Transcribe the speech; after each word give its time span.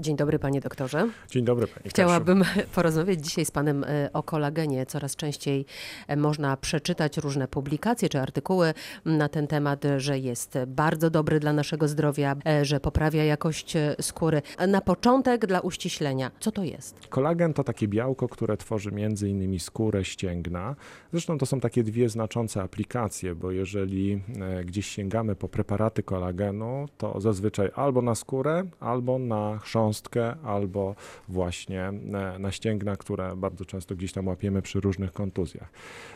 Dzień 0.00 0.16
dobry 0.16 0.38
panie 0.38 0.60
doktorze. 0.60 1.08
Dzień 1.28 1.44
dobry 1.44 1.66
pani 1.66 1.82
Kasiu. 1.82 1.90
Chciałabym 1.90 2.44
porozmawiać 2.74 3.24
dzisiaj 3.24 3.44
z 3.44 3.50
panem 3.50 3.84
e, 3.84 4.10
o 4.12 4.22
kolagenie. 4.22 4.86
Coraz 4.86 5.16
częściej 5.16 5.66
e, 6.08 6.16
można 6.16 6.56
przeczytać 6.56 7.16
różne 7.16 7.48
publikacje 7.48 8.08
czy 8.08 8.20
artykuły 8.20 8.74
na 9.04 9.28
ten 9.28 9.46
temat, 9.46 9.84
że 9.96 10.18
jest 10.18 10.58
bardzo 10.66 11.10
dobry 11.10 11.40
dla 11.40 11.52
naszego 11.52 11.88
zdrowia, 11.88 12.36
e, 12.46 12.64
że 12.64 12.80
poprawia 12.80 13.24
jakość 13.24 13.76
skóry. 14.00 14.42
Na 14.68 14.80
początek 14.80 15.46
dla 15.46 15.60
uściślenia, 15.60 16.30
co 16.40 16.52
to 16.52 16.64
jest? 16.64 17.08
Kolagen 17.08 17.54
to 17.54 17.64
takie 17.64 17.88
białko, 17.88 18.28
które 18.28 18.56
tworzy 18.56 18.92
między 18.92 19.28
innymi 19.28 19.60
skórę, 19.60 20.04
ścięgna. 20.04 20.76
Zresztą 21.12 21.38
to 21.38 21.46
są 21.46 21.60
takie 21.60 21.82
dwie 21.82 22.08
znaczące 22.08 22.62
aplikacje, 22.62 23.34
bo 23.34 23.50
jeżeli 23.50 24.22
gdzieś 24.64 24.86
sięgamy 24.86 25.36
po 25.36 25.48
preparaty 25.48 26.02
kolagenu, 26.02 26.88
to 26.98 27.20
zazwyczaj 27.20 27.70
albo 27.74 28.02
na 28.02 28.14
skórę, 28.14 28.62
albo 28.80 29.18
na 29.18 29.58
chrząstkę, 29.90 30.36
albo 30.44 30.94
właśnie 31.28 31.82
e, 31.82 31.92
na 32.38 32.50
ścięgna, 32.50 32.96
które 32.96 33.36
bardzo 33.36 33.64
często 33.64 33.96
gdzieś 33.96 34.12
tam 34.12 34.26
łapiemy 34.26 34.62
przy 34.62 34.80
różnych 34.80 35.12
kontuzjach. 35.12 35.72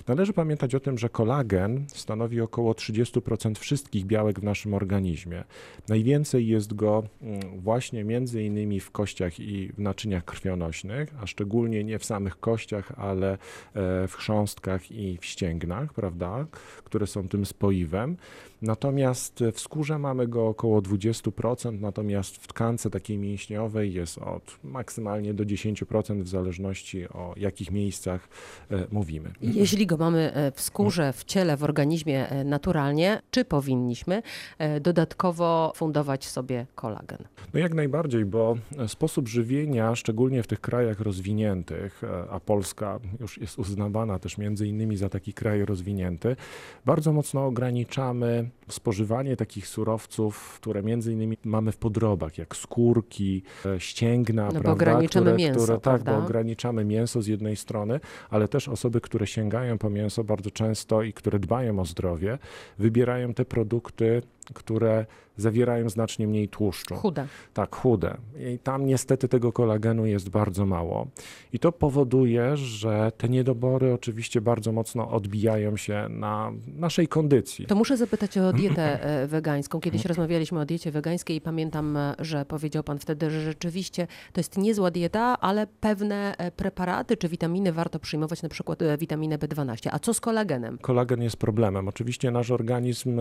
Należy 0.09 0.33
pamiętać 0.33 0.75
o 0.75 0.81
tym, 0.81 0.99
że 0.99 1.09
kolagen 1.09 1.85
stanowi 1.89 2.41
około 2.41 2.73
30% 2.73 3.59
wszystkich 3.59 4.05
białek 4.05 4.41
w 4.41 4.43
naszym 4.43 4.75
organizmie. 4.75 5.45
Najwięcej 5.89 6.47
jest 6.47 6.75
go 6.75 7.03
mm, 7.23 7.61
właśnie 7.61 8.05
między 8.05 8.43
innymi 8.43 8.81
w 8.81 8.91
kościach 8.91 9.41
i 9.41 9.73
w 9.73 9.79
naczyniach 9.79 10.25
krwionośnych, 10.25 11.15
a 11.23 11.27
szczególnie 11.27 11.85
nie 11.85 11.99
w 11.99 12.05
samych 12.05 12.41
kościach, 12.41 12.93
ale 12.97 13.33
e, 13.33 13.39
w 14.09 14.15
chrząstkach 14.15 14.93
i 14.93 15.19
w 15.19 15.25
ścięgnach, 15.25 15.93
prawda, 15.93 16.47
które 16.85 17.07
są 17.07 17.29
tym 17.29 17.47
spoiwem. 17.47 18.17
Natomiast 18.63 19.45
w 19.53 19.61
skórze 19.61 19.99
mamy 19.99 20.29
go 20.29 20.49
około 20.49 20.81
20%, 20.81 21.81
natomiast 21.81 22.37
w 22.37 22.47
tkance 22.47 22.91
takiej 22.91 23.19
mięśniowej 23.19 23.64
jest 23.75 24.19
od 24.19 24.59
maksymalnie 24.65 25.35
do 25.35 25.45
10% 25.45 26.23
w 26.23 26.29
zależności 26.29 27.09
o 27.09 27.35
jakich 27.37 27.71
miejscach 27.71 28.29
e, 28.71 28.87
mówimy. 28.91 29.31
Jeśli 29.43 29.87
go 29.87 29.97
mamy 29.97 30.33
e, 30.33 30.53
w 30.53 30.61
skórze, 30.61 31.13
w 31.13 31.25
ciele, 31.25 31.57
w 31.57 31.65
organizmie 31.65 32.29
e, 32.29 32.45
naturalnie, 32.45 33.23
czy 33.31 33.45
powinniśmy 33.45 34.23
dodatkowo 34.81 35.73
fundować 35.77 36.27
sobie 36.27 36.67
kolagen? 36.75 37.19
No 37.55 37.61
jak 37.61 37.75
najbardziej, 37.75 38.25
bo 38.25 38.57
sposób 38.87 39.29
żywienia, 39.29 39.95
szczególnie 39.95 40.43
w 40.43 40.47
tych 40.47 40.61
krajach 40.61 41.01
rozwiniętych, 41.01 42.03
a 42.31 42.41
Polska 42.41 43.01
już 43.21 43.39
jest 43.39 43.59
uznawana 43.59 44.19
też 44.19 44.39
między 44.39 44.69
innymi 44.69 44.97
za 44.97 45.09
taki 45.09 45.33
kraj 45.33 45.65
rozwinięty, 45.65 46.37
bardzo 46.85 47.13
mocno 47.13 47.47
ograniczamy 47.47 48.51
spożywanie 48.69 49.37
takich 49.37 49.67
surowców, 49.67 50.59
które 50.61 50.83
między 50.83 51.13
innymi 51.13 51.37
mamy 51.45 51.73
w 51.73 51.77
podrobach, 51.77 52.39
jak 52.39 52.57
skórki, 52.57 53.43
ścięgna, 53.79 54.43
No 54.43 54.53
bo 54.53 54.61
prawda, 54.61 54.73
ograniczamy 54.73 55.33
które, 55.33 55.37
mięso, 55.37 55.63
które, 55.63 55.81
tak, 55.81 56.03
bo 56.03 56.17
ograniczamy 56.17 56.85
mięso 56.85 57.23
z 57.23 57.27
jednej 57.27 57.57
strony, 57.57 58.01
ale 58.31 58.49
też 58.49 58.69
osoby, 58.69 59.01
które 59.01 59.27
sięgają 59.27 59.79
po 59.79 59.91
mięso 59.91 60.25
bardzo 60.25 60.51
często 60.51 61.03
i 61.03 61.13
które 61.13 61.39
dbają 61.39 61.79
o 61.79 61.85
zdrowie, 61.85 62.39
wybierają 62.79 63.35
te 63.35 63.45
produkty, 63.45 64.23
które 64.55 65.07
zawierają 65.37 65.89
znacznie 65.89 66.27
mniej 66.27 66.49
tłuszczu. 66.49 66.95
Chude. 66.95 67.27
Tak, 67.55 67.77
chude. 67.77 68.17
I 68.55 68.59
tam 68.59 68.87
niestety 68.87 69.29
tego 69.29 69.53
kolagenu 69.53 70.07
jest 70.07 70.29
bardzo 70.29 70.67
mało. 70.67 71.07
I 71.53 71.59
to 71.59 71.73
powoduje, 71.73 72.57
że 72.57 73.13
te 73.17 73.29
niedobory 73.29 73.95
oczywiście 73.95 74.41
bardzo 74.41 74.73
mocno 74.73 75.11
odbijają 75.11 75.77
się 75.77 76.07
na 76.11 76.53
naszej 76.67 77.09
kondycji. 77.09 77.67
To 77.67 77.75
muszę 77.75 77.97
zapytać 77.97 78.39
o 78.39 78.53
dietę 78.63 79.03
e, 79.03 79.27
wegańską. 79.27 79.81
Kiedyś 79.81 80.05
rozmawialiśmy 80.05 80.61
o 80.61 80.65
diecie 80.65 80.91
wegańskiej 80.91 81.37
i 81.37 81.41
pamiętam, 81.41 81.99
że 82.19 82.45
powiedział 82.45 82.83
pan 82.83 82.99
wtedy, 82.99 83.31
że 83.31 83.41
rzeczywiście 83.41 84.07
to 84.33 84.41
jest 84.41 84.59
niezła 84.59 84.91
dieta, 84.91 85.41
ale 85.41 85.67
pewne 85.67 86.37
e, 86.39 86.51
preparaty 86.51 87.17
czy 87.17 87.29
witaminy 87.29 87.73
warto 87.73 87.99
przyjmować, 87.99 88.43
na 88.43 88.49
przykład 88.49 88.83
e, 88.83 88.99
witaminę 88.99 89.39
B12. 89.39 89.89
A 89.93 89.99
co 89.99 90.15
z 90.15 90.21
kolagenem? 90.21 90.79
Kolagen 90.79 91.23
jest 91.23 91.37
problemem. 91.37 91.89
Oczywiście 91.89 92.31
nasz 92.31 92.51
organizm 92.51 93.21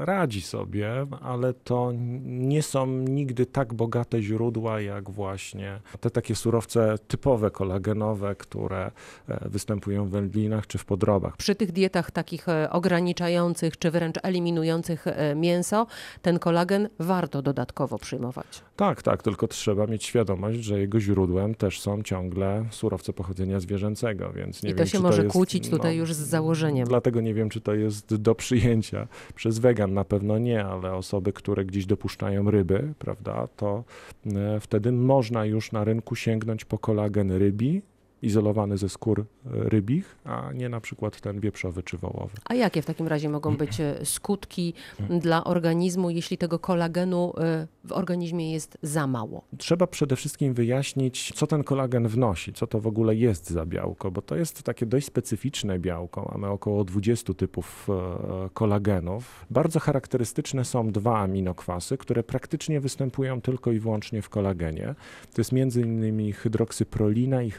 radzi 0.00 0.42
sobie, 0.46 1.06
ale 1.22 1.54
to 1.54 1.92
nie 2.24 2.62
są 2.62 2.86
nigdy 2.86 3.46
tak 3.46 3.74
bogate 3.74 4.22
źródła 4.22 4.80
jak 4.80 5.10
właśnie 5.10 5.80
te 6.00 6.10
takie 6.10 6.34
surowce 6.34 6.94
typowe 7.08 7.50
kolagenowe, 7.50 8.34
które 8.34 8.90
e, 9.28 9.48
występują 9.48 10.06
w 10.06 10.10
wędlinach 10.10 10.66
czy 10.66 10.78
w 10.78 10.84
podrobach. 10.84 11.36
Przy 11.36 11.54
tych 11.54 11.72
dietach 11.72 12.10
takich 12.10 12.48
e, 12.48 12.70
ograniczających 12.70 13.78
czy 13.78 13.90
wręcz 13.90 14.16
eliminujących 14.22 15.06
e, 15.06 15.34
mięso, 15.34 15.86
ten 16.22 16.38
kolagen 16.38 16.88
warto 16.98 17.42
dodatkowo 17.42 17.98
przyjmować. 17.98 18.46
Tak, 18.76 19.02
tak, 19.02 19.22
tylko 19.22 19.48
trzeba 19.48 19.86
mieć 19.86 20.04
świadomość, 20.04 20.58
że 20.58 20.80
jego 20.80 21.00
źródłem 21.00 21.54
też 21.54 21.80
są 21.80 22.02
ciągle 22.02 22.64
surowce 22.70 23.12
pochodzenia 23.12 23.60
zwierzęcego, 23.60 24.32
więc 24.32 24.62
nie 24.62 24.70
I 24.70 24.72
to 24.72 24.78
wiem, 24.78 24.86
się 24.86 25.00
może 25.00 25.22
jest, 25.22 25.32
kłócić 25.32 25.70
tutaj 25.70 25.94
no, 25.94 26.00
już 26.00 26.14
z 26.14 26.18
założeniem. 26.18 26.88
Dlatego 26.88 27.20
nie 27.20 27.34
wiem, 27.34 27.48
czy 27.48 27.60
to 27.60 27.74
jest 27.74 28.14
do 28.14 28.34
przyjęcia 28.34 29.08
przez 29.34 29.58
wegan, 29.58 29.94
na 29.94 30.04
pewno 30.04 30.35
nie, 30.38 30.64
ale 30.64 30.92
osoby, 30.94 31.32
które 31.32 31.64
gdzieś 31.64 31.86
dopuszczają 31.86 32.50
ryby, 32.50 32.94
prawda, 32.98 33.48
to 33.56 33.84
e, 34.26 34.60
wtedy 34.60 34.92
można 34.92 35.44
już 35.44 35.72
na 35.72 35.84
rynku 35.84 36.16
sięgnąć 36.16 36.64
po 36.64 36.78
kolagen 36.78 37.32
rybi, 37.32 37.82
izolowany 38.26 38.78
ze 38.78 38.88
skór 38.88 39.20
e, 39.20 39.24
rybich, 39.50 40.16
a 40.24 40.52
nie 40.54 40.68
na 40.68 40.80
przykład 40.80 41.20
ten 41.20 41.40
wieprzowy 41.40 41.82
czy 41.82 41.98
wołowy. 41.98 42.34
A 42.44 42.54
jakie 42.54 42.82
w 42.82 42.86
takim 42.86 43.08
razie 43.08 43.28
mogą 43.28 43.56
być 43.62 43.80
e, 43.80 44.04
skutki 44.04 44.74
dla 45.20 45.44
organizmu, 45.44 46.10
jeśli 46.10 46.38
tego 46.38 46.58
kolagenu 46.58 47.32
e, 47.38 47.66
w 47.84 47.92
organizmie 47.92 48.52
jest 48.52 48.78
za 48.82 49.06
mało? 49.06 49.44
Trzeba 49.58 49.86
przede 49.86 50.16
wszystkim 50.16 50.54
wyjaśnić, 50.54 51.32
co 51.34 51.46
ten 51.46 51.64
kolagen 51.64 52.08
wnosi, 52.08 52.52
co 52.52 52.66
to 52.66 52.80
w 52.80 52.86
ogóle 52.86 53.14
jest 53.14 53.50
za 53.50 53.66
białko, 53.66 54.10
bo 54.10 54.22
to 54.22 54.36
jest 54.36 54.62
takie 54.62 54.86
dość 54.86 55.06
specyficzne 55.06 55.78
białko. 55.78 56.30
Mamy 56.32 56.48
około 56.48 56.84
20 56.84 57.34
typów 57.34 57.88
kolagenów. 58.54 59.46
Bardzo 59.50 59.80
charakterystyczne 59.80 60.64
są 60.64 60.92
dwa 60.92 61.18
aminokwasy, 61.18 61.98
które 61.98 62.22
praktycznie 62.22 62.80
występują 62.80 63.40
tylko 63.40 63.72
i 63.72 63.78
wyłącznie 63.78 64.22
w 64.22 64.28
kolagenie. 64.28 64.94
To 65.34 65.40
jest 65.40 65.52
między 65.52 65.80
innymi 65.80 66.32
hydroksyprolina 66.32 67.42
i 67.42 67.50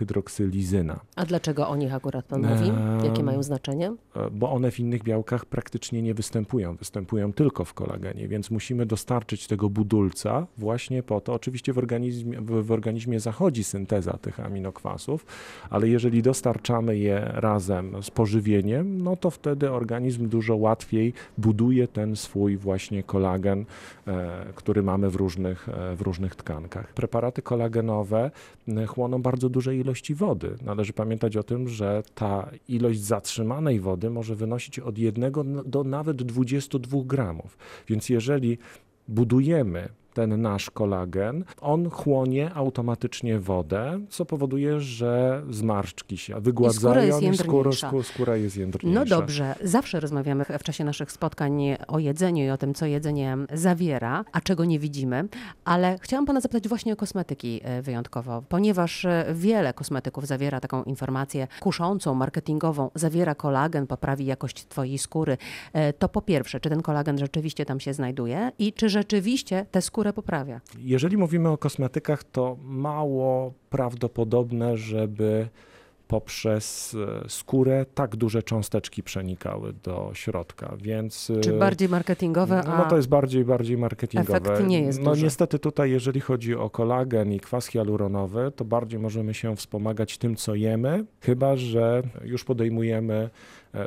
hydroksylizyna, 0.57 1.00
A 1.16 1.25
dlaczego 1.25 1.68
o 1.69 1.75
nich 1.75 1.94
akurat 1.94 2.25
pan 2.25 2.41
mówi? 2.41 2.72
Jakie 3.03 3.23
mają 3.23 3.44
znaczenie? 3.44 3.94
e, 4.16 4.29
bo 4.31 4.51
one 4.51 4.72
w 4.72 4.79
innych 4.79 5.03
białkach 5.03 5.45
praktycznie 5.45 6.01
nie 6.01 6.13
występują, 6.13 6.75
występują 6.75 7.34
tylko 7.34 7.66
w 7.66 7.73
kolagenie, 7.73 8.28
więc 8.28 8.51
musimy 8.51 8.85
dostarczyć 8.85 9.47
tego 9.47 9.69
budulca 9.69 10.47
właśnie 10.57 11.03
po 11.03 11.22
to. 11.22 11.34
Oczywiście 11.34 11.73
w 11.73 11.78
organizmie, 11.78 12.41
w, 12.41 12.72
organizmie 12.72 13.19
zachodzi 13.19 13.63
synteza 13.63 14.18
tych 14.22 14.40
aminokwasów, 14.40 15.25
ale 15.69 15.88
jeżeli 15.90 16.22
dostarczamy 16.22 16.97
je 16.97 17.31
razem 17.34 18.03
z 18.03 18.12
pożywieniem, 18.12 19.03
no 19.03 19.16
to 19.16 19.29
wtedy 19.29 19.72
organizm 19.72 20.29
dużo 20.29 20.56
łatwiej 20.56 21.13
buduje 21.38 21.88
ten 21.88 22.16
swój 22.16 22.57
właśnie 22.57 23.03
kolagen, 23.03 23.66
e, 24.07 24.45
który 24.56 24.84
mamy 24.84 25.09
w 25.09 25.16
różnych, 25.16 25.69
e, 25.69 25.95
w 25.95 26.01
różnych 26.01 26.35
tkankach. 26.35 26.94
Preparaty 26.94 27.41
kolagenowe 27.41 28.31
chłoną 28.88 29.22
bardzo 29.22 29.50
duże 29.50 29.75
ilości 29.75 30.16
wody. 30.16 30.36
Należy 30.61 30.93
pamiętać 30.93 31.37
o 31.37 31.43
tym, 31.43 31.67
że 31.67 32.03
ta 32.15 32.49
ilość 32.67 32.99
zatrzymanej 32.99 33.79
wody 33.79 34.09
może 34.09 34.35
wynosić 34.35 34.79
od 34.79 34.97
1 34.97 35.33
do 35.65 35.83
nawet 35.83 36.17
22 36.23 36.97
gramów. 37.05 37.57
Więc 37.87 38.09
jeżeli 38.09 38.57
budujemy 39.07 39.89
ten 40.17 40.41
nasz 40.41 40.69
kolagen, 40.72 41.44
on 41.61 41.89
chłonie 41.89 42.53
automatycznie 42.53 43.39
wodę, 43.39 44.00
co 44.09 44.25
powoduje, 44.25 44.79
że 44.79 45.41
zmarszczki 45.50 46.17
się 46.17 46.41
wygładzają 46.41 47.05
jest 47.22 47.22
i 47.22 47.38
skóra, 47.38 47.57
jędrniejsza. 47.57 47.89
skó- 47.91 48.03
skóra 48.03 48.35
jest 48.35 48.57
jędrniejsza. 48.57 49.00
No 49.00 49.06
dobrze, 49.06 49.56
zawsze 49.63 50.00
rozmawiamy 50.00 50.45
w 50.59 50.63
czasie 50.63 50.83
naszych 50.83 51.11
spotkań 51.11 51.61
o 51.88 52.00
jedzeniu 52.00 52.45
i 52.45 52.50
o 52.50 52.57
tym, 52.57 52.73
co 52.73 52.85
jedzenie 52.85 53.38
zawiera, 53.53 54.25
a 54.31 54.41
czego 54.41 54.66
nie 54.66 54.79
widzimy, 54.79 55.27
ale 55.66 55.97
chciałam 56.01 56.25
pana 56.25 56.41
zapytać 56.41 56.67
właśnie 56.67 56.94
o 56.94 56.95
kosmetyki 56.95 57.61
e, 57.63 57.81
wyjątkowo, 57.81 58.44
ponieważ 58.50 59.06
e, 59.06 59.25
wiele 59.33 59.74
kosmetyków 59.74 60.27
zawiera 60.27 60.59
taką 60.59 60.83
informację 60.83 61.47
kuszącą, 61.59 62.13
marketingową, 62.13 62.89
zawiera 62.95 63.36
kolagen, 63.36 63.88
poprawi 63.88 64.25
jakość 64.25 64.65
twojej 64.68 64.97
skóry. 64.97 65.38
E, 65.74 65.94
To 65.94 66.09
po 66.09 66.21
pierwsze, 66.21 66.59
czy 66.59 66.69
ten 66.69 66.81
kolagen 66.81 67.18
rzeczywiście 67.18 67.65
tam 67.65 67.80
się 67.80 67.94
znajduje 67.94 68.51
i 68.59 68.74
czy 68.74 68.89
rzeczywiście 68.89 69.65
tę 69.71 69.81
skórę 69.81 70.06
poprawia? 70.13 70.62
Jeżeli 70.80 71.18
mówimy 71.18 71.50
o 71.50 71.57
kosmetykach, 71.57 72.24
to 72.24 72.57
mało 72.63 73.54
prawdopodobne, 73.69 74.77
żeby 74.77 75.48
poprzez 76.07 76.95
e, 77.25 77.30
skórę 77.30 77.86
tak 77.95 78.15
duże 78.15 78.44
cząsteczki 78.44 79.04
przenikały 79.04 79.74
do 79.74 80.12
środka, 80.13 80.74
więc... 80.81 81.31
Czy 81.42 81.56
e, 81.56 81.59
bardziej 81.59 81.89
marketingowe, 81.89 82.63
No, 82.68 82.74
a 82.74 82.77
no 82.77 82.89
to 82.89 82.95
jest 82.95 83.09
bardziej, 83.09 83.45
bardziej 83.45 83.77
marketingowe. 83.77 84.38
efekt 84.38 84.68
nie 84.68 84.81
jest 84.81 85.01
No 85.01 85.09
duży. 85.09 85.24
niestety 85.24 85.59
tutaj, 85.59 85.92
jeżeli 85.92 86.19
chodzi 86.19 86.56
o 86.56 86.69
kolagen 86.69 87.33
i 87.33 87.39
kwas 87.39 87.68
hialuronowy, 87.68 88.51
to 88.56 88.65
bardziej 88.65 89.00
możemy 89.00 89.33
się 89.33 89.56
wspomagać 89.56 90.18
tym, 90.18 90.36
co 90.36 90.56
jemy, 90.56 91.06
chyba 91.21 91.56
że 91.56 92.03
już 92.24 92.44
podejmujemy 92.44 93.30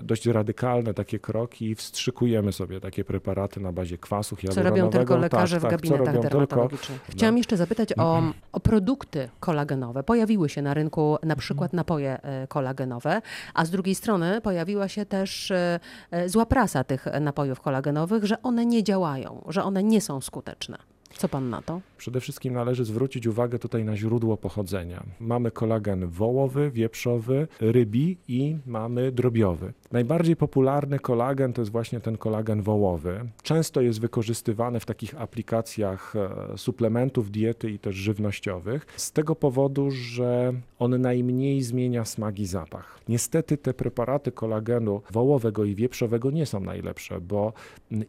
dość 0.02 0.26
radykalne 0.26 0.94
takie 0.94 1.18
kroki 1.18 1.70
i 1.70 1.74
wstrzykujemy 1.74 2.52
sobie 2.52 2.80
takie 2.80 3.04
preparaty 3.04 3.60
na 3.60 3.72
bazie 3.72 3.98
kwasu 3.98 4.36
Co 4.50 4.62
robią 4.62 4.90
tylko 4.90 5.16
lekarze 5.16 5.60
tak, 5.60 5.60
w 5.60 5.70
tak, 5.70 5.70
co 5.70 5.76
gabinetach 5.76 6.14
robią 6.14 6.20
tylko- 6.20 6.38
dermatologicznych. 6.38 7.04
Chciałam 7.08 7.38
jeszcze 7.38 7.56
zapytać 7.56 7.98
o, 7.98 8.22
o 8.52 8.60
produkty 8.60 9.28
kolagenowe. 9.40 10.02
Pojawiły 10.02 10.48
się 10.48 10.62
na 10.62 10.74
rynku 10.74 11.18
na 11.22 11.36
przykład 11.36 11.72
napoje 11.72 12.22
e, 12.22 12.46
kolagenowe, 12.46 13.22
a 13.54 13.64
z 13.64 13.70
drugiej 13.70 13.94
strony 13.94 14.40
pojawiła 14.40 14.88
się 14.88 15.06
też 15.06 15.50
e, 15.50 15.80
e, 16.10 16.28
zła 16.28 16.46
prasa 16.46 16.84
tych 16.84 17.06
napojów 17.20 17.60
kolagenowych, 17.60 18.24
że 18.24 18.42
one 18.42 18.66
nie 18.66 18.84
działają, 18.84 19.44
że 19.48 19.64
one 19.64 19.82
nie 19.82 20.00
są 20.00 20.20
skuteczne. 20.20 20.89
Co 21.16 21.28
pan 21.28 21.50
na 21.50 21.62
to? 21.62 21.80
Przede 21.98 22.20
wszystkim 22.20 22.54
należy 22.54 22.84
zwrócić 22.84 23.26
uwagę 23.26 23.58
tutaj 23.58 23.84
na 23.84 23.96
źródło 23.96 24.36
pochodzenia. 24.36 25.04
Mamy 25.20 25.50
kolagen 25.50 26.06
wołowy, 26.06 26.70
wieprzowy, 26.70 27.48
rybi 27.60 28.16
i 28.28 28.56
mamy 28.66 29.12
drobiowy. 29.12 29.72
Najbardziej 29.92 30.36
popularny 30.36 30.98
kolagen 30.98 31.52
to 31.52 31.62
jest 31.62 31.72
właśnie 31.72 32.00
ten 32.00 32.16
kolagen 32.16 32.62
wołowy. 32.62 33.28
Często 33.42 33.80
jest 33.80 34.00
wykorzystywany 34.00 34.80
w 34.80 34.86
takich 34.86 35.20
aplikacjach 35.20 36.16
e, 36.16 36.58
suplementów 36.58 37.30
diety 37.30 37.70
i 37.70 37.78
też 37.78 37.94
żywnościowych 37.94 38.86
z 38.96 39.12
tego 39.12 39.36
powodu, 39.36 39.90
że 39.90 40.52
on 40.78 41.00
najmniej 41.00 41.62
zmienia 41.62 42.04
smak 42.04 42.38
i 42.38 42.46
zapach. 42.46 43.00
Niestety 43.08 43.56
te 43.56 43.74
preparaty 43.74 44.32
kolagenu 44.32 45.02
wołowego 45.10 45.64
i 45.64 45.74
wieprzowego 45.74 46.30
nie 46.30 46.46
są 46.46 46.60
najlepsze, 46.60 47.20
bo 47.20 47.52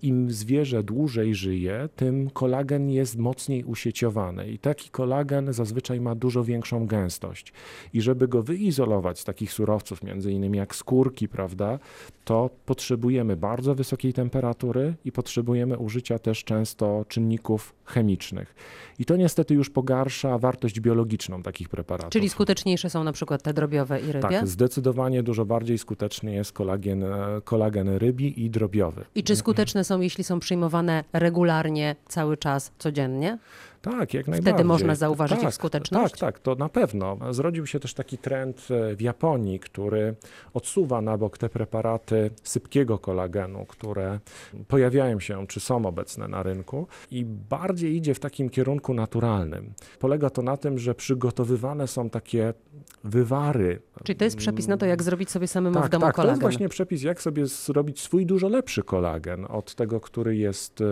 im 0.01 0.31
zwierzę 0.31 0.83
dłużej 0.83 1.35
żyje, 1.35 1.89
tym 1.95 2.29
kolagen 2.29 2.90
jest 2.93 3.17
mocniej 3.17 3.63
usieciowany 3.63 4.51
i 4.51 4.59
taki 4.59 4.89
kolagen 4.89 5.53
zazwyczaj 5.53 6.01
ma 6.01 6.15
dużo 6.15 6.43
większą 6.43 6.87
gęstość. 6.87 7.53
I 7.93 8.01
żeby 8.01 8.27
go 8.27 8.43
wyizolować 8.43 9.19
z 9.19 9.23
takich 9.23 9.53
surowców, 9.53 10.03
między 10.03 10.31
innymi 10.31 10.57
jak 10.57 10.75
skórki, 10.75 11.27
prawda, 11.27 11.79
to 12.25 12.49
potrzebujemy 12.65 13.37
bardzo 13.37 13.75
wysokiej 13.75 14.13
temperatury 14.13 14.93
i 15.05 15.11
potrzebujemy 15.11 15.77
użycia 15.77 16.19
też 16.19 16.43
często 16.43 17.05
czynników 17.07 17.73
chemicznych. 17.85 18.55
I 18.99 19.05
to 19.05 19.15
niestety 19.15 19.53
już 19.53 19.69
pogarsza 19.69 20.37
wartość 20.37 20.79
biologiczną 20.79 21.43
takich 21.43 21.69
preparatów. 21.69 22.11
Czyli 22.11 22.29
skuteczniejsze 22.29 22.89
są 22.89 23.03
na 23.03 23.11
przykład 23.11 23.43
te 23.43 23.53
drobiowe 23.53 24.01
i 24.01 24.11
rybie? 24.11 24.29
Tak, 24.29 24.47
zdecydowanie 24.47 25.23
dużo 25.23 25.45
bardziej 25.45 25.77
skuteczny 25.77 26.33
jest 26.33 26.51
kolagen, 26.53 27.03
e, 27.03 27.41
kolagen 27.43 27.89
rybi 27.89 28.45
i 28.45 28.49
drobiowy. 28.49 29.05
I 29.15 29.23
czy 29.23 29.35
skuteczne 29.35 29.83
są, 29.83 30.01
jeśli 30.01 30.23
są 30.23 30.39
przyjmowane 30.39 31.03
regularnie, 31.13 31.95
cały 32.07 32.37
czas, 32.37 32.71
codziennie? 32.81 33.37
Tak, 33.81 34.13
jak 34.13 34.27
najbardziej. 34.27 34.65
można 34.65 34.95
zauważyć 34.95 35.37
ich 35.37 35.43
tak, 35.43 35.53
skuteczność? 35.53 36.11
Tak, 36.11 36.19
tak, 36.19 36.39
to 36.39 36.55
na 36.55 36.69
pewno. 36.69 37.17
Zrodził 37.31 37.67
się 37.67 37.79
też 37.79 37.93
taki 37.93 38.17
trend 38.17 38.67
e, 38.71 38.95
w 38.95 39.01
Japonii, 39.01 39.59
który 39.59 40.15
odsuwa 40.53 41.01
na 41.01 41.17
bok 41.17 41.37
te 41.37 41.49
preparaty 41.49 42.31
sypkiego 42.43 42.99
kolagenu, 42.99 43.65
które 43.65 44.19
pojawiają 44.67 45.19
się 45.19 45.47
czy 45.47 45.59
są 45.59 45.85
obecne 45.85 46.27
na 46.27 46.43
rynku 46.43 46.87
i 47.11 47.25
bardziej 47.25 47.95
idzie 47.95 48.13
w 48.13 48.19
takim 48.19 48.49
kierunku 48.49 48.93
naturalnym. 48.93 49.73
Polega 49.99 50.29
to 50.29 50.41
na 50.41 50.57
tym, 50.57 50.79
że 50.79 50.95
przygotowywane 50.95 51.87
są 51.87 52.09
takie 52.09 52.53
wywary. 53.03 53.81
Czyli 54.03 54.17
to 54.17 54.23
jest 54.25 54.37
przepis 54.37 54.67
na 54.67 54.77
to, 54.77 54.85
jak 54.85 55.03
zrobić 55.03 55.29
sobie 55.29 55.47
samemu 55.47 55.75
Tak, 55.75 55.85
w 55.85 55.89
domu 55.89 56.01
tak, 56.05 56.15
to 56.15 56.15
kolagen. 56.15 56.31
jest 56.33 56.41
właśnie 56.41 56.69
przepis, 56.69 57.03
jak 57.03 57.21
sobie 57.21 57.45
zrobić 57.47 58.01
swój 58.01 58.25
dużo 58.25 58.47
lepszy 58.47 58.83
kolagen 58.83 59.45
od 59.49 59.75
tego, 59.75 59.99
który 59.99 60.35
jest 60.35 60.81
e, 60.81 60.85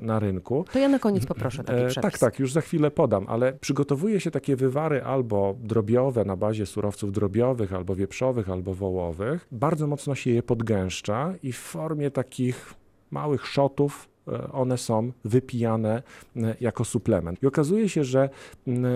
na 0.00 0.18
rynku. 0.18 0.64
To 0.72 0.78
ja 0.78 0.88
na 0.88 0.98
koniec 0.98 1.26
poproszę 1.26 1.64
taki 1.64 1.80
E, 1.82 1.86
przepis. 1.86 2.02
Tak, 2.12 2.18
tak, 2.18 2.38
już 2.38 2.52
za 2.52 2.60
chwilę 2.60 2.90
podam, 2.90 3.26
ale 3.28 3.52
przygotowuje 3.52 4.20
się 4.20 4.30
takie 4.30 4.56
wywary 4.56 5.02
albo 5.04 5.54
drobiowe 5.60 6.24
na 6.24 6.36
bazie 6.36 6.66
surowców 6.66 7.12
drobiowych, 7.12 7.72
albo 7.72 7.94
wieprzowych, 7.96 8.50
albo 8.50 8.74
wołowych. 8.74 9.46
Bardzo 9.52 9.86
mocno 9.86 10.14
się 10.14 10.30
je 10.30 10.42
podgęszcza 10.42 11.34
i 11.42 11.52
w 11.52 11.58
formie 11.58 12.10
takich 12.10 12.74
małych 13.10 13.46
szotów 13.46 14.08
e, 14.08 14.13
one 14.52 14.78
są 14.78 15.12
wypijane 15.24 16.02
e, 16.36 16.56
jako 16.60 16.84
suplement. 16.84 17.42
I 17.42 17.46
okazuje 17.46 17.88
się, 17.88 18.04
że 18.04 18.28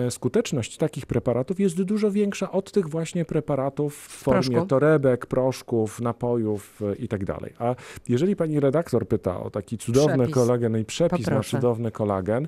skuteczność 0.09 0.77
takich 0.77 1.05
preparatów 1.05 1.59
jest 1.59 1.83
dużo 1.83 2.11
większa 2.11 2.51
od 2.51 2.71
tych 2.71 2.89
właśnie 2.89 3.25
preparatów 3.25 3.95
w 3.95 4.23
formie 4.23 4.49
proszku? 4.49 4.65
torebek, 4.65 5.25
proszków, 5.25 6.01
napojów 6.01 6.81
e, 6.81 6.95
i 6.95 7.07
tak. 7.07 7.19
A 7.59 7.75
jeżeli 8.09 8.35
pani 8.35 8.59
redaktor 8.59 9.07
pyta 9.07 9.39
o 9.39 9.49
taki 9.49 9.77
cudowny 9.77 10.17
Przepis. 10.17 10.33
kolagen 10.33 10.77
i 10.77 10.85
przepis 10.85 11.19
na 11.27 11.31
Poproszę. 11.31 11.57
cudowny 11.57 11.91
kolagen, 11.91 12.47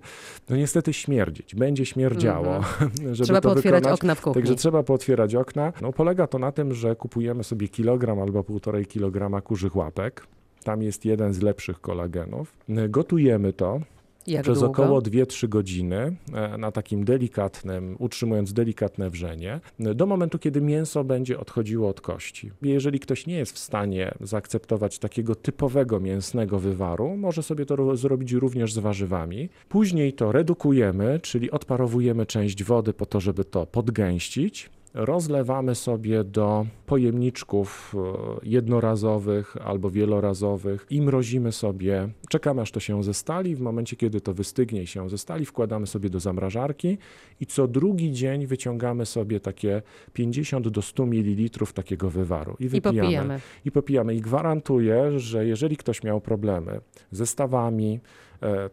no 0.50 0.56
niestety 0.56 0.94
śmierdzić. 0.94 1.56
Będzie 1.56 1.86
śmierdziało, 1.86 2.60
żeby 3.12 3.24
Trzeba 3.24 3.42
to 3.42 3.50
pootwierać 3.50 3.80
wykonać. 3.80 4.00
okna 4.00 4.16
w 4.16 4.22
kuchni. 4.22 4.42
Także 4.42 4.56
trzeba 4.56 4.84
pootwierać 4.84 5.36
okna. 5.36 5.74
No, 5.82 5.94
polega 5.94 6.28
to 6.28 6.40
na 6.40 6.52
tym, 6.52 6.74
że 6.74 6.96
kupujemy 6.96 7.44
sobie 7.44 7.68
kilogram 7.68 8.20
albo 8.20 8.44
półtorej 8.44 8.86
kilograma 8.86 9.42
kurzych 9.42 9.76
łapek. 9.76 10.28
Tam 10.64 10.82
jest 10.82 11.06
jeden 11.06 11.34
z 11.34 11.42
lepszych 11.42 11.82
kolagenów. 11.82 12.54
Gotujemy 12.90 13.54
to 13.54 13.80
Jak 14.28 14.44
przez 14.44 14.60
długo? 14.60 14.84
około 14.84 15.00
2-3 15.02 15.50
godziny 15.50 16.16
e, 16.34 16.58
na 16.58 16.72
takim 16.72 17.06
delikatnym, 17.06 17.96
utrzymując 18.00 18.54
delikatne 18.54 19.10
wrzenie, 19.10 19.60
do 19.80 20.06
momentu, 20.06 20.40
kiedy 20.40 20.62
mięso 20.62 21.04
będzie 21.04 21.40
odchodziło 21.40 21.90
od 21.90 22.02
kości. 22.02 22.52
Jeżeli 22.62 23.00
ktoś 23.00 23.28
nie 23.28 23.36
jest 23.38 23.52
w 23.54 23.58
stanie 23.60 24.12
zaakceptować 24.22 25.00
takiego 25.00 25.36
typowego 25.36 26.00
mięsnego 26.00 26.60
wywaru, 26.60 27.18
może 27.18 27.44
sobie 27.44 27.66
to 27.66 27.76
ro- 27.76 27.96
zrobić 27.98 28.32
również 28.34 28.74
z 28.74 28.78
warzywami. 28.80 29.50
Później 29.70 30.14
to 30.14 30.32
redukujemy, 30.32 31.20
czyli 31.20 31.52
odparowujemy 31.52 32.26
część 32.26 32.64
wody 32.64 32.94
po 32.94 33.06
to, 33.06 33.20
żeby 33.20 33.46
to 33.46 33.66
podgęścić. 33.66 34.70
Rozlewamy 34.94 35.76
sobie 35.76 36.24
do 36.24 36.66
pojemniczków 36.86 37.96
e, 37.98 38.40
jednorazowych 38.44 39.58
albo 39.66 39.90
wielorazowych 39.90 40.86
i 40.90 41.02
mrozimy 41.02 41.52
sobie. 41.52 42.10
Czekamy 42.30 42.62
aż 42.62 42.72
to 42.72 42.80
się 42.80 43.04
zestali. 43.04 43.56
W 43.56 43.60
momencie, 43.60 43.96
kiedy 43.96 44.22
to 44.22 44.34
wystygnie 44.34 44.82
i 44.84 44.88
się 44.88 45.10
zestali, 45.10 45.46
wkładamy 45.46 45.88
sobie 45.88 46.10
do 46.10 46.20
zamrażarki 46.20 46.98
i 47.40 47.46
co 47.46 47.68
drugi 47.68 48.12
dzień 48.12 48.48
wyciągamy 48.48 49.06
sobie 49.06 49.40
takie 49.40 49.82
50 50.14 50.68
do 50.68 50.82
100 50.82 51.06
ml 51.06 51.50
takiego 51.74 52.10
wywaru 52.10 52.56
i 52.60 52.64
I 52.64 52.70
wypijamy. 52.70 53.02
popijemy. 53.02 53.40
I 53.66 53.72
popijamy. 53.72 54.16
I 54.16 54.22
gwarantuję, 54.22 55.20
że 55.20 55.46
jeżeli 55.46 55.78
ktoś 55.78 56.04
miał 56.04 56.22
problemy 56.22 56.82
ze 57.12 57.26
stawami, 57.26 58.00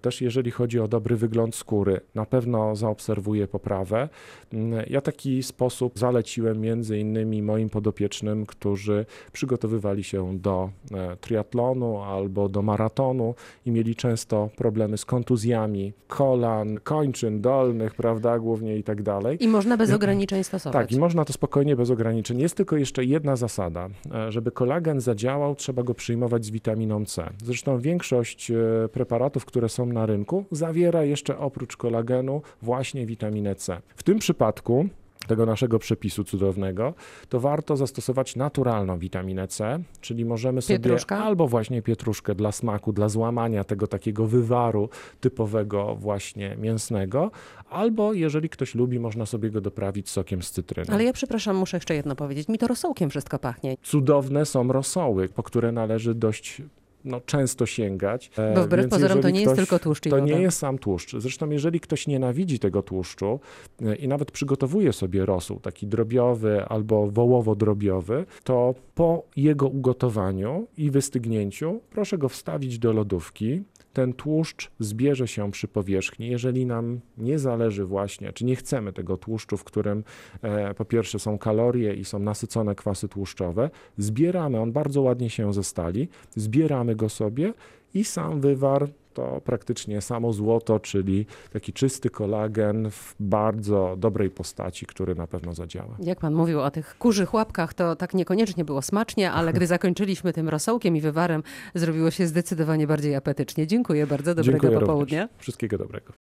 też 0.01 0.21
jeżeli 0.23 0.51
chodzi 0.51 0.81
o 0.81 0.89
dobry 0.89 1.17
wygląd 1.17 1.55
skóry, 1.55 2.01
na 2.15 2.27
pewno 2.27 2.77
zaobserwuje 2.77 3.49
poprawę. 3.49 4.09
Mm, 4.53 4.85
Ja 4.91 5.01
taki 5.01 5.43
sposób 5.43 5.99
zaleciłem 5.99 6.61
między 6.61 6.99
innymi 6.99 7.43
moim 7.43 7.71
podopiecznym, 7.71 8.47
którzy 8.47 9.07
przygotowywali 9.33 10.05
się 10.05 10.39
do 10.39 10.71
e, 10.95 11.17
triatlonu 11.17 12.03
albo 12.03 12.49
do 12.49 12.63
maratonu 12.63 13.35
i 13.67 13.71
mieli 13.71 13.97
często 13.97 14.49
problemy 14.57 14.99
z 14.99 15.05
kontuzjami 15.05 15.93
kolan, 16.09 16.79
kończyn 16.85 17.41
dolnych, 17.41 17.95
prawda, 17.95 18.39
głównie 18.39 18.77
i 18.77 18.83
tak 18.83 19.03
dalej. 19.03 19.45
I 19.45 19.49
można 19.49 19.77
bez 19.77 19.93
ograniczeń 19.99 20.45
stosować. 20.45 20.73
Tak, 20.89 20.93
i 20.93 20.99
można 21.01 21.25
to 21.25 21.33
spokojnie, 21.33 21.77
bez 21.77 21.91
ograniczeń. 21.91 22.41
Jest 22.41 22.57
tylko 22.57 22.77
jeszcze 22.77 23.05
jedna 23.05 23.37
zasada. 23.37 23.89
E, 24.15 24.33
Żeby 24.33 24.51
kolagen 24.51 25.01
zadziałał, 25.01 25.55
trzeba 25.55 25.83
go 25.83 25.95
przyjmować 25.95 26.45
z 26.45 26.51
witaminą 26.51 27.05
C. 27.05 27.31
Zresztą 27.45 27.79
większość 27.79 28.51
e, 28.51 28.55
preparatów, 28.93 29.45
które 29.45 29.58
są 29.67 29.87
na 29.87 30.07
rynku, 30.07 30.45
zawiera 30.51 31.05
jeszcze 31.05 31.39
oprócz 31.39 31.77
kolagenu 31.77 32.43
właśnie 32.63 33.07
witaminę 33.07 33.55
C. 33.55 33.81
W 33.97 34.03
tym 34.03 34.19
przypadku 34.19 34.89
tego 35.27 35.47
naszego 35.47 35.79
przepisu 35.79 36.25
cudownego, 36.25 36.95
to 37.29 37.41
warto 37.41 37.77
zastosować 37.77 38.37
naturalną 38.37 38.99
witaminę 38.99 39.49
C, 39.49 39.79
czyli 40.01 40.25
możemy 40.25 40.63
sobie 40.63 40.79
Pietruszka? 40.79 41.25
albo 41.25 41.49
właśnie 41.49 41.83
pietruszkę 41.83 42.35
dla 42.35 42.53
smaku, 42.53 42.93
dla 42.93 43.09
złamania 43.09 43.65
tego 43.65 43.87
takiego 43.87 44.27
wywaru 44.27 44.89
typowego 45.21 45.95
właśnie 45.95 46.57
mięsnego, 46.57 47.31
albo 47.71 48.13
jeżeli 48.13 48.49
ktoś 48.49 48.75
lubi, 48.75 48.99
można 48.99 49.27
sobie 49.27 49.51
go 49.51 49.61
doprawić 49.61 50.11
sokiem 50.11 50.43
z 50.43 50.51
cytryny. 50.51 50.93
Ale 50.93 51.05
ja 51.05 51.13
przepraszam, 51.13 51.57
muszę 51.57 51.77
jeszcze 51.77 51.95
jedno 51.95 52.17
powiedzieć. 52.17 52.49
Mi 52.49 52.59
to 52.59 52.67
rosołkiem 52.67 53.11
wszystko 53.11 53.39
pachnie. 53.39 53.77
Cudowne 53.83 54.47
są 54.47 54.73
rosoły, 54.73 55.29
po 55.29 55.43
które 55.43 55.73
należy 55.73 56.15
dość 56.15 56.63
no, 57.09 57.21
często 57.21 57.67
sięgać. 57.67 58.31
E, 58.39 58.55
Bo 58.55 58.65
wbrew 58.65 58.81
więc 58.83 58.93
pozorom 58.95 59.21
to 59.23 59.31
nie 59.31 59.41
jest 59.41 59.53
ktoś- 59.53 59.69
tylko 59.69 59.79
tłuszcz 59.85 60.07
i 60.07 60.11
To 60.11 60.19
nie 60.19 60.41
jest 60.41 60.59
sam 60.59 60.79
tłuszcz. 60.79 61.17
Zresztą 61.19 61.51
jeżeli 61.51 61.81
ktoś 61.81 62.07
nienawidzi 62.07 62.59
tego 62.59 62.83
tłuszczu 62.83 63.41
e, 63.83 63.95
i 63.95 64.09
nawet 64.09 64.31
przygotowuje 64.31 64.93
sobie 64.93 65.27
rosół, 65.27 65.61
taki 65.61 65.87
drobiowy 65.87 66.65
albo 66.65 67.07
wołowo-drobiowy, 67.11 68.25
to 68.45 68.75
po 68.95 69.23
jego 69.37 69.69
ugotowaniu 69.69 70.67
i 70.77 70.91
wystygnięciu 70.91 71.81
proszę 71.91 72.19
go 72.19 72.29
wstawić 72.29 72.79
do 72.79 72.93
lodówki. 72.93 73.63
Ten 73.93 74.13
tłuszcz 74.13 74.71
zbierze 74.79 75.29
się 75.29 75.51
przy 75.51 75.69
powierzchni. 75.69 76.29
Jeżeli 76.29 76.67
nam 76.67 77.01
nie 77.19 77.39
zależy 77.39 77.85
właśnie, 77.85 78.33
czy 78.33 78.45
nie 78.45 78.57
chcemy 78.57 78.93
tego 78.93 79.17
tłuszczu, 79.17 79.57
w 79.57 79.65
którym 79.65 80.05
e, 80.43 80.75
po 80.75 80.85
pierwsze 80.85 81.19
są 81.19 81.39
kalorie 81.39 81.95
i 81.95 82.05
są 82.05 82.19
nasycone 82.19 82.75
kwasy 82.75 83.09
tłuszczowe, 83.09 83.71
zbieramy, 83.99 84.61
on 84.61 84.73
bardzo 84.73 85.03
ładnie 85.03 85.31
się 85.31 85.53
zestali, 85.53 86.09
zbieramy 86.37 86.97
go 86.97 87.09
sobie 87.09 87.55
i 87.95 88.05
sam 88.05 88.41
wywar 88.41 88.89
to 89.19 89.41
praktycznie 89.45 90.01
samo 90.01 90.33
złoto, 90.33 90.81
czyli 90.81 91.27
taki 91.53 91.73
czysty 91.73 92.11
kolagen 92.11 92.91
w 92.91 93.15
bardzo 93.21 93.95
dobrej 93.99 94.31
postaci, 94.31 94.87
który 94.87 95.15
na 95.15 95.27
pewno 95.27 95.55
zadziała. 95.55 95.97
Jak 95.99 96.21
pan 96.21 96.35
mówił 96.35 96.61
o 96.61 96.71
tych 96.71 96.99
kurzych 96.99 97.35
łapkach, 97.35 97.75
to 97.75 97.97
tak 97.97 98.15
niekoniecznie 98.15 98.65
było 98.65 98.83
smacznie, 98.83 99.33
ale 99.33 99.53
gdy 99.53 99.67
zakończyliśmy 99.77 100.33
tym 100.33 100.49
rosołkiem 100.49 100.97
i 100.97 101.01
wywarem, 101.01 101.43
zrobiło 101.75 102.11
się 102.11 102.27
zdecydowanie 102.27 102.87
bardziej 102.87 103.15
apetycznie. 103.15 103.67
Dziękuję 103.67 104.07
bardzo, 104.07 104.35
dobrego 104.35 104.59
Dziękuję 104.59 104.81
popołudnia. 104.81 105.23
Również. 105.23 105.43
Wszystkiego 105.43 105.79
dobrego. 105.79 106.13